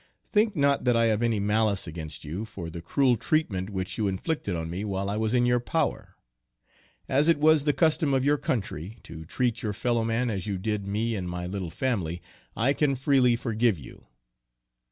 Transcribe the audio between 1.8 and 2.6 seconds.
against you,